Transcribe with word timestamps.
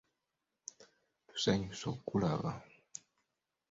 Tusanyuse 1.27 1.85
okkulaba. 1.93 2.51